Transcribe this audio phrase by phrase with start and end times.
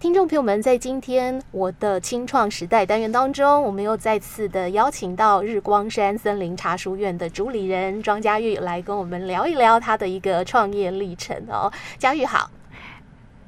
[0.00, 11.72] 听众朋友们，在今天我的清创时代单元当中，我们又再次的邀请到日光山森林茶书院的主理人庄佳玉来跟我们聊一聊他的一个创业历程哦。
[11.96, 12.50] 佳玉好，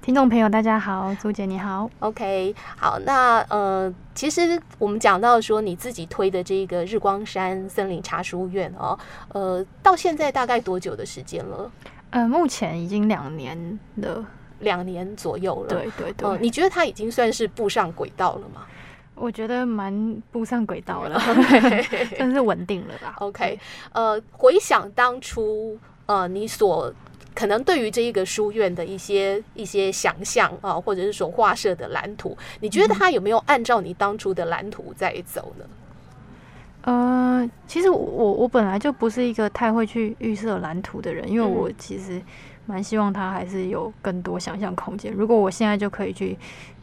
[0.00, 11.70] 听众朋友大家好，朱姐你好，OK，好，那呃，其实我们讲到说你自己推的这个日光山森林茶书院哦，呃，到现在大概多久的时间了？
[12.10, 14.24] 呃，目前已经两年了。
[14.60, 16.38] 两年左右了，对对对、呃。
[16.38, 18.66] 你觉得他已经算是步上轨道了吗？
[19.14, 21.18] 我觉得蛮步上轨道了，
[22.18, 23.16] 算是稳定了吧。
[23.20, 23.58] OK，
[23.92, 26.92] 呃，回想当初，呃，你所
[27.34, 35.64] 可能对于这一个书院的一些一些想象啊、呃，或者是所画设的蓝图，你觉得他有没有按照你当初的蓝图在走呢？
[35.66, 35.70] 嗯、
[36.86, 42.20] 呃，其实我我本来就不是一个太会去预设蓝图的人，因为我其实。
[42.68, 45.12] 蛮希望他还是有更多想象空间。
[45.12, 46.36] 如果我现在就可以去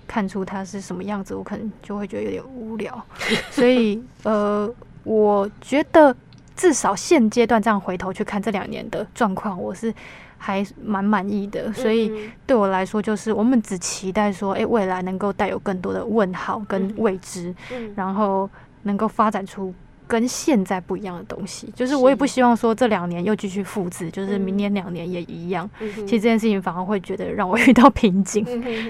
[0.07, 3.05] 看出他是什么样子，我可能就会觉得有点无聊。
[3.51, 6.15] 所以，呃，我觉得
[6.55, 9.93] 至少现阶段这样回头去看这两年的状况，我是
[10.37, 11.73] 还蛮满意的。
[11.73, 17.53] 所以对我来说，就是我们只期待说，诶，未来能够带有更多的问号跟未知，
[17.93, 18.49] 然后
[18.83, 19.73] 能够发展出。
[20.13, 25.67] 跟现在不一样的东西，就是我也不希望说这两年又继续复制，就是明年两年也一样。
[25.79, 28.45] 其实这件事情反而会觉得让我 遇到瓶颈。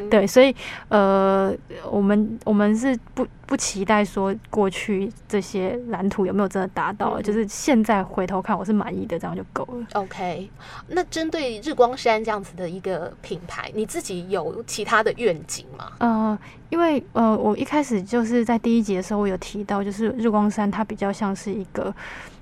[0.09, 0.53] 对，所以
[0.89, 1.55] 呃，
[1.89, 9.85] 我们我们是不不期待说过去这些蓝图有没有真的达到，就是现在回头看我是满意的，这样就够了。
[9.93, 10.49] OK，
[10.87, 15.91] 那针对日光山这样子的一个品牌，你自己有其他的愿景吗？
[15.99, 16.39] 呃。
[16.71, 21.93] 因为呃，我一开始就是在第一集的时候，我有提到，就是日光山它比较像是一个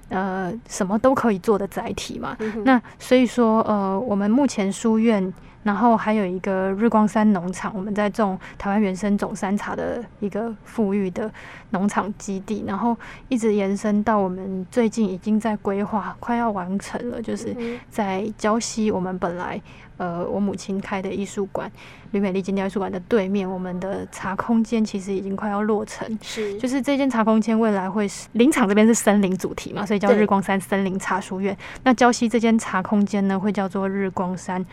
[0.08, 2.38] 呃什么都可以做的载体嘛。
[2.40, 11.32] 嗯、那所以说呃，我们目前书院，然后还有一个日光山农场，我们在种台湾原生种山茶的一个富裕的
[11.70, 12.98] 农场基地，然后
[13.30, 17.56] 一直延伸到我们最近已经在规划，快要完成了，就是
[17.90, 19.62] 在礁溪，我们本来
[19.98, 21.72] 呃我母亲开的艺术馆。
[22.12, 26.06] 吕美丽金雕艺术馆的对面，我们的茶空间其实已经快要落成。
[26.22, 31.58] 是，就是这间茶空间未来会是林场这边是森林主题嘛，所以叫日光山森林茶书院。
[31.84, 34.66] 那礁溪这间茶空间呢，会叫做日光山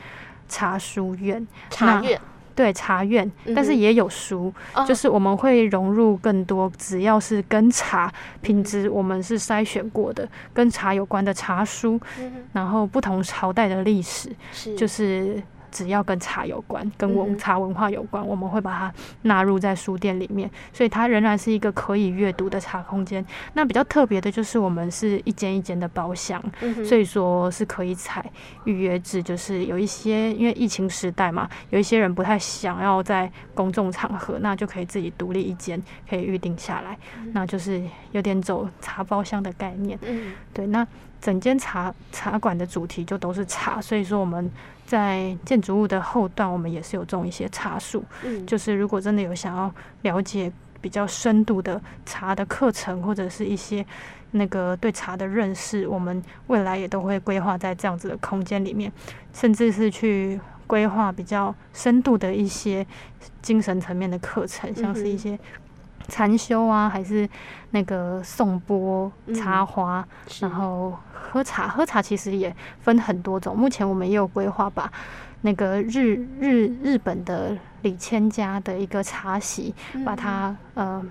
[0.48, 1.46] 茶书院。
[1.70, 2.20] 茶院，
[2.54, 12.00] 对，茶院，但是也有书，嗯，就是我们会融入更多，只要是跟茶品质我们是筛选过的，跟茶有关的茶书，
[12.52, 14.30] 然后不同朝代的历史，
[14.76, 15.42] 就是。
[15.70, 23.24] 只要跟茶有关，跟文茶文化有关，我们会把它纳入在书店里面，所以它仍然是一个可以阅读的茶空间。
[23.54, 26.42] 那比较特别的就是我们是一间一间的包厢，
[26.84, 28.24] 所以说是可以采
[28.64, 36.98] 预约制，就是有一些因为疫情时代嘛，有一些人不太想要在公众场合，那就可以自己独立一间，可以预定下来，
[37.32, 39.98] 那就是有点走茶包厢的概念。
[40.52, 40.86] 对，那
[41.20, 44.50] 整间茶茶馆的主题就都是茶，所以说我们。
[44.88, 48.02] 在建筑物的后段，我们也是有种一些茶树。
[48.24, 49.70] 嗯，就是如果真的有想要
[50.00, 53.84] 了解比较深度的茶的课程，或者是一些
[54.30, 58.90] 那个对茶的认识，我们未来也都会规划在这样子的空间里面，
[59.34, 62.86] 甚至是去规划比较深度的一些
[63.42, 65.38] 精神层面的课程，像是一些
[66.08, 67.28] 禅修啊，还是
[67.70, 70.06] 那个颂钵、插花，
[70.40, 70.98] 然后。
[71.30, 73.54] 喝茶，喝茶其实也分很多种。
[73.54, 74.90] 目前我们也有规划，把
[75.42, 79.74] 那个日日日本的李千家的一个茶席，
[80.06, 81.04] 把它呃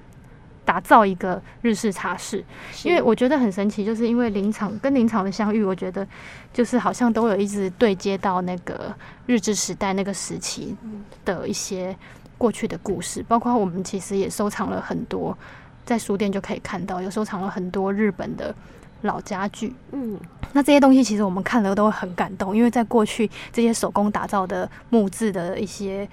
[0.65, 2.43] 打造一个日式茶室。
[2.83, 6.07] 因为我觉得很神奇，就是因为林场跟林场的相遇，我觉得
[6.51, 8.91] 就是好像都有一直对接到那个
[9.27, 10.75] 日治时代那个时期
[11.23, 11.95] 的一些
[12.37, 15.37] 过去的故事，包括我们其实也收藏了很多，
[15.85, 18.53] 在书店就可以看到，有收藏了很多日本的。
[19.01, 20.19] 老家具，嗯，
[20.53, 26.09] 那这些东西其实我们看了都会很感动，因为在过去这些手工打造的木质的一些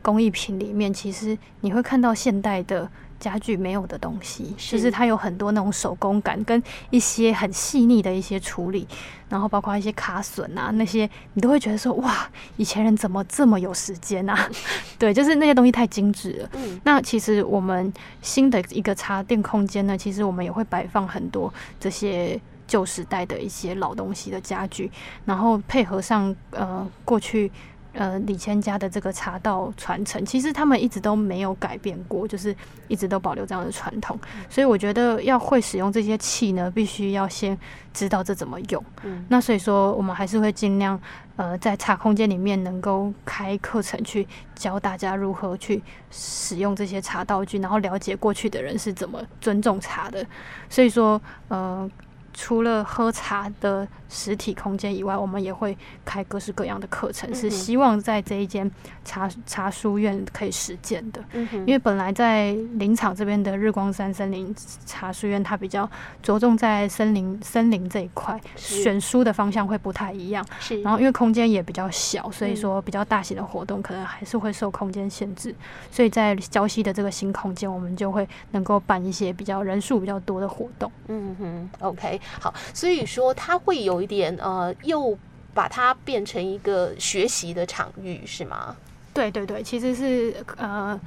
[0.00, 2.88] 工艺品里面，其实你会看到现代的
[3.18, 8.86] 家具没有的东西，就是它有很多那种手工感跟一些很细腻的一些处理，
[9.28, 14.48] 然后包括一些卡榫啊那些，你都会觉得说哇，以前人怎么这么有时间啊？
[14.98, 16.50] 对，就是那些东西太精致了。
[16.54, 17.92] 嗯，那其实我们
[18.22, 24.90] 新的一个插电空间呢，其实我们也会摆放很多这些旧时代的一些老东西的家具，
[25.24, 27.50] 然后配合上呃过去。
[27.98, 32.54] 呃李千家的这个茶道传承，其实他们一直都没有改变过，就是
[32.86, 34.18] 一直都保留这样的传统。
[34.48, 37.58] 所以我觉得要会使用这些器呢，必须要先
[37.92, 38.82] 知道这怎么用。
[39.02, 40.98] 嗯，那所以说我们还是会尽量
[41.34, 50.24] 呃在茶空间里面能够开课程去教大家如何去使用这些茶道具，然后了解过去的人是怎么尊重茶的。
[50.70, 51.90] 所以说呃。
[52.32, 58.70] 除了喝茶的实体空间以外，我们也会开各式各样的课程，是希望在这一间
[59.04, 61.22] 茶茶书院可以实践的。
[61.32, 64.54] 因为本来在林场这边的日光山森林
[64.86, 65.88] 茶书院，它比较
[66.22, 70.44] 着重在森林森林这一块，选书的方向会不太一样。
[70.82, 75.54] 然后因为空间也比较小，所以说比较大型的活动可能还是会受空间限制。
[75.90, 80.90] 所以在礁溪的这个新空间，我们就会能够办一些比较人数比较多的活动。
[81.08, 82.20] 嗯哼，OK。
[82.40, 85.16] 好，所以说它会有一点呃，又
[85.54, 88.76] 把它变成一个学习的场域，是吗？
[89.12, 90.98] 对对对，其实是呃，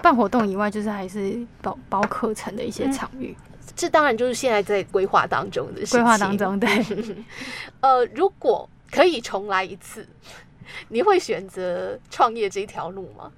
[0.00, 3.36] 办活动以外，就是还是包包课程的一些场域。
[3.38, 6.00] 嗯，这当然就是现在在规划当中的事情。
[6.00, 6.68] 规划当中，对。
[7.80, 10.08] 呃，如果可以重来一次，
[10.88, 13.30] 你会选择创业这条路吗？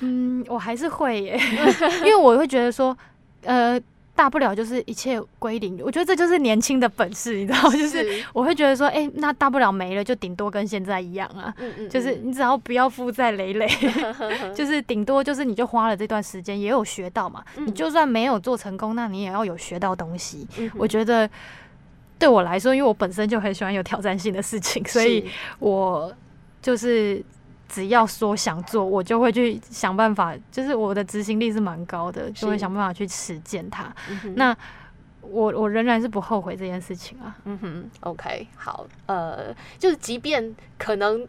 [0.00, 1.40] 嗯，我还是会耶，
[2.04, 2.94] 因为我会觉得说，
[3.44, 3.80] 呃。
[4.16, 7.70] 大不了就是一切归零，我觉得这就是年轻的本事， 你知道吗？
[7.70, 11.54] 就是我会觉得说，哎、欸，那大不了没了，就顶多跟现在一样啊。
[11.58, 13.68] 嗯嗯嗯，就是你只要不要负债累累，
[14.56, 17.44] 就是顶多就是你就花了这段时间也有学到嘛。
[17.56, 20.46] 你就算没有做成功，那你也要有学到东西。
[20.74, 21.28] 我觉得
[22.18, 25.28] 对我来说，因为我本身就很喜欢有挑战性的事情，所以
[25.58, 26.12] 我
[26.62, 27.22] 就是。
[27.68, 30.34] 只要说想做，我就会去想办法。
[30.50, 33.94] 就是我的执行力是蛮高的，就会想办法去实践它。
[34.08, 34.56] 嗯、那
[35.20, 37.36] 我我仍然是不后悔这件事情啊。
[37.44, 41.26] 嗯哼，OK，好，呃，就是即便可能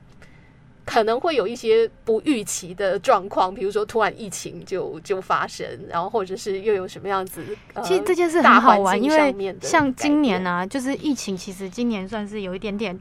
[0.85, 7.43] 可能会有一些不预期的状况，比如说突然疫情就就发生，然后或者是又有什么样子，
[7.73, 12.99] 呃、其实这件事很好玩，因为像今年啊，就是疫情，其实今年算是有一点点。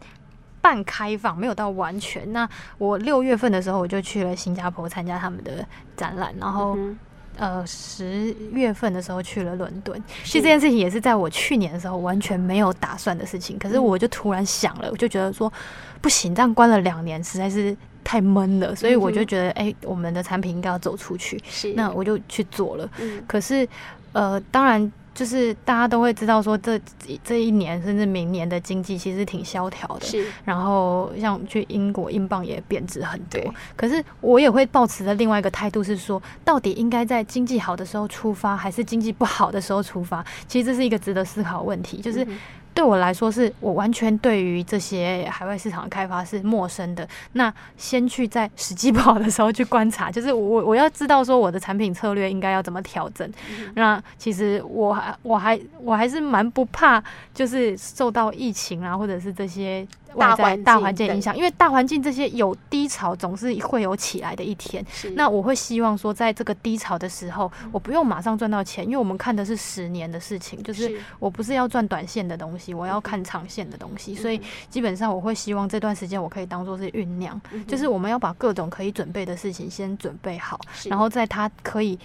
[0.67, 2.33] 半开放，没有到完全。
[2.33, 5.65] 那我六月份的时候，我就去了新加坡参加他们的
[5.97, 6.99] 展览，然后、嗯、
[7.39, 10.03] 呃十月份的时候去了伦敦。
[10.25, 15.53] 其实这件事情也是在我去年的时候完全没有打算的事情，可是我就突然想了，我就觉得说
[16.01, 21.41] 不行，这样关了两年实在是太闷了，所以我就觉得哎、欸，我们的产品应该要走出去。
[21.49, 22.91] 是，那我就去做了。
[22.99, 23.69] 嗯、可是
[24.11, 24.93] 呃，当然。
[25.17, 26.79] 就是大家都会知道说，这
[27.25, 30.05] 这一年甚至明年的经济其实挺萧条的。
[30.05, 30.27] 是。
[30.45, 33.41] 然后像去英国，英镑也贬值很多。
[33.75, 40.23] 可是我也会抱持的另外一个态度是说，到底应该在经济好的时候出发，还是经济不好的时候出发？
[40.47, 42.03] 其实这是一个值得思考的问题。
[42.03, 42.23] 就是。
[42.23, 42.39] 嗯
[42.77, 47.09] 对我来说，是我完全对于这些海外市场的开发是陌生的。
[47.33, 53.27] 那先去在时机不好的时候去观察，就是我我要知道说我的产品策略应该要怎么调整。
[53.49, 57.03] 嗯、那其实我还我还我还是蛮不怕，
[57.33, 59.89] 就是受到疫情啊，或者是这些。
[60.17, 64.85] 外在大环境影响，因为大环境这些有低潮，总是会有起来的一天。
[65.15, 74.15] 那我会希望说，在这个低潮的时候，我不用马上赚到钱，因为我们看的是十年的事情，就是我不是要赚短线的东西，我要看长线的东西。
[74.15, 81.99] 所以基本上我会希望这段时间我可以当做是酝酿，就是我们要把各种可以准备的事情先准备好，然后在它可以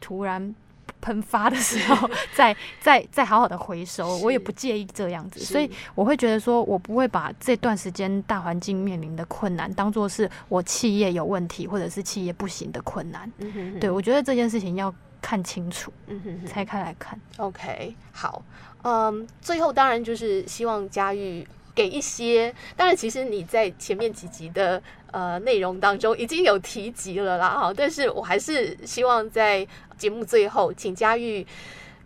[0.00, 0.54] 突然。
[1.02, 13.30] 喷发的时候，再再再好好的回收，我也不介意这样子，所以我会觉得说，我不会把这段时间大环境面临的困难当做是我企业有问题或者是企业不行的困难。
[13.38, 13.80] 嗯哼哼。
[13.80, 17.20] 对，我觉得这件事情要看清楚，嗯哼哼，拆开来看。
[17.36, 18.42] OK，好，
[18.82, 24.82] 嗯，最后当然就是希望嘉玉给一些，当然其实你在前面几集的。
[25.12, 31.46] 呃，内容当中已经有提及了啦，哈，但是我还是希望在节目最后，请嘉玉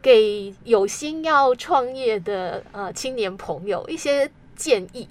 [0.02, 5.06] 给有心要创业的呃青年朋友一些建议。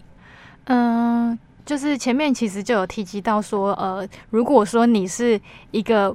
[0.66, 5.40] 嗯，就是前面其实就有提及到说，呃，如果说你是
[5.72, 6.14] 一个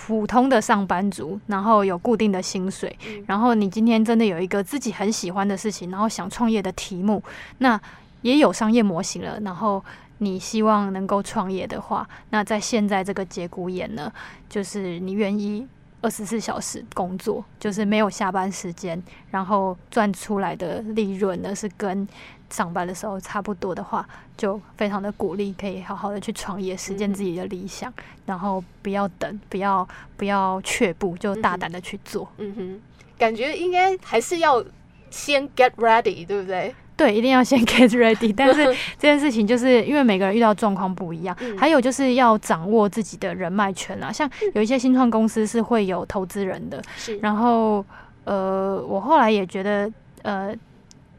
[0.00, 7.20] 普通的上班族，然后有固定的薪水，然后你今天真的有一个自己很喜欢的事情，然后想创业的题目，
[7.58, 7.80] 那
[8.22, 9.84] 也有商业模型了，然后。
[10.20, 14.12] 你希望能够创业的话，那在现在这个节骨眼呢，
[14.48, 15.64] 就是你愿意
[16.00, 22.06] 二十四小时工作，就是没有下班时间，然后赚出来的利润呢是跟
[22.50, 29.86] 上班的时候差不多的话，就非常的鼓励，可以好好的去创业，实现自己的理想，嗯、然后不要等，不要
[30.16, 32.28] 不要却步，就大胆的去做。
[32.38, 32.80] 嗯哼，
[33.18, 34.64] 感觉应该还是要
[35.10, 36.74] 先 get ready，对不对？
[36.98, 38.34] 对，一定要先 get ready。
[38.36, 38.64] 但是
[38.98, 44.12] 这件事情就是因为每个人遇到状况不一样，嗯、还有就是要掌握自己的人脉圈啊。
[44.12, 47.16] 像有一些新创公司是会有投资人的，是。
[47.18, 47.84] 然后
[48.24, 49.90] 呃，我后来也觉得
[50.22, 50.52] 呃，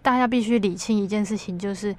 [0.01, 1.95] 大家必须理清一件事情，就是。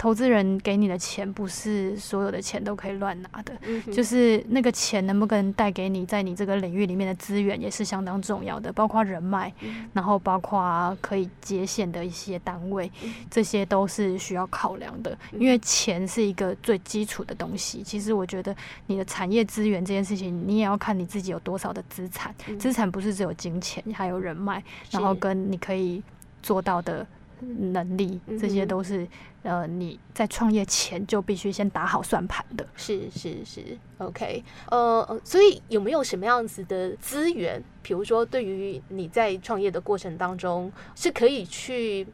[0.00, 15.14] 投资人给你的钱不是所有的钱都可以乱拿的，嗯、就是那个钱能不能带给你在你这个领域里面的资源也是相当重要的，包括人脉，嗯、然后包括可以接线的一些单位，嗯、这些都是需要考量的。
[15.32, 17.82] 因为钱是一个最基础的东西。
[17.82, 22.34] 其实我觉得你的产业资源这件事情，你也要看你自己有多少的资产。
[22.48, 26.02] 嗯、资产不是只有金钱，还有人脉，然后跟你可以
[26.42, 27.06] 做到的。
[27.40, 29.06] 能力，这些都是
[29.42, 32.66] 呃，你在创业前就必须先打好算盘的。
[32.76, 37.62] 是是是，OK，呃，所以有没有什么样子的资源？
[37.82, 42.06] 比如说，对于你在创业的过程当中，是可以去，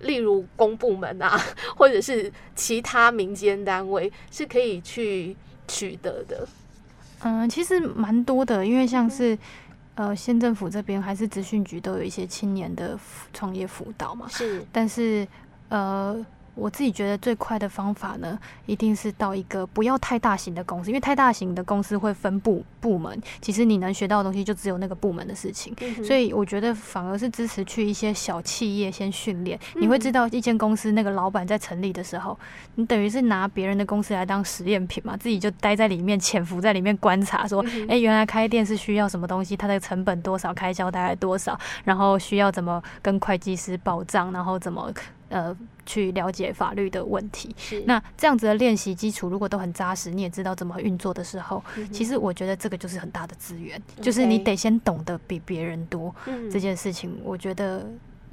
[0.00, 1.40] 例如公部门啊，
[1.76, 5.36] 或者是其他民间单位，是可以去
[5.66, 6.46] 取得的。
[7.20, 9.38] 嗯、呃，其实蛮多的，因为像是。
[9.94, 12.98] 呃，县政府这边还是资讯局都有一些青年的
[13.32, 14.26] 创业辅导嘛。
[14.28, 15.26] 是，但是
[15.68, 16.24] 呃。
[16.54, 25.74] 我自己觉得最快的方法呢，一定是到一个不要太大型的公司，因为太大型的公司会分部部门，其实你能学到的东西就只有那个部门的事情。
[25.80, 32.38] 嗯、所以我觉得反而是支持去一些小企业先训练，嗯、你会知道一间公司那个老板在成立的时候，
[32.76, 44.92] 你等于是拿别人的公司来当实验品嘛，自己就待在里面，潜伏在里面观察，说，哎、嗯欸，原来开店是需要什么东西，它的成本多少，开销大概多少，然后需要怎么跟会计师报账，然后怎么。
[45.28, 47.54] 呃，去了解法律的问题。
[47.86, 56.14] 那这样子的练习基础，如果都很扎实，你也知道怎么运作的时候，嗯、其实我觉得这个就是很大的资源.就是你得先懂得比别人多。
[56.26, 57.86] 嗯、这件事情，我觉得。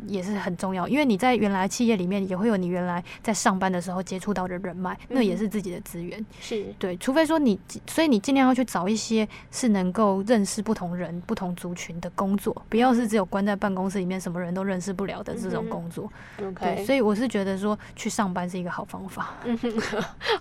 [0.07, 6.23] 也是很重要，因为你在原来企业里面也会有你原来在上班的时候接触到的人脉，嗯、那也是自己的资源。
[6.39, 16.11] 是对，除非说你，所以你尽量要去找一些是能够认识不同人、不同族群的工作，不要是只有关在办公室里面什么人都认识不了的这种工作。
[16.39, 19.35] 嗯、对.所以我是觉得说去上班是一个好方法。
[19.45, 19.57] 嗯、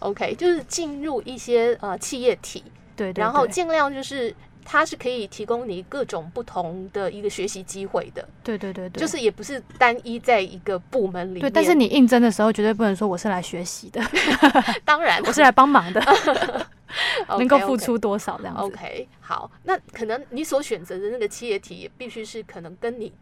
[0.01, 2.65] OK，就是进入一些呃企业体，
[2.97, 4.35] 对，对，对，然后尽量就是。
[4.65, 11.41] 它是可以提供你各种不同的一个学习机会的，对对对对，就是也不是单一在一个部门里面。
[11.41, 14.01] 对，但是你应征的时候绝对不能说我是来学习的，
[14.85, 16.01] 当然我是来帮忙的，
[17.39, 18.63] 能够付出多少这样子。
[18.63, 23.13] OK，好，那可能你所选择的那个企业体也必须是可能跟你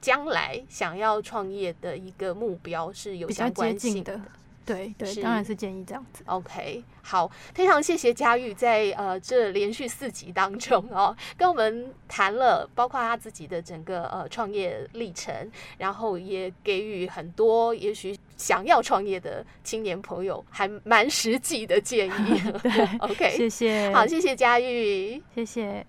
[0.00, 4.20] 将来想要创业的一个目标是有相关性的。
[4.64, 6.22] 对对，是当然是建议这样子。
[6.26, 22.42] OK，好，非常谢谢佳玉在呃这连续四集当中哦，跟我们谈了包括他自己的整个呃创业历程，然后也给予很多也许想要创业的青年朋友还蛮实际的建议。
[22.62, 25.84] 对， OK，谢谢，好，谢谢佳玉，谢谢。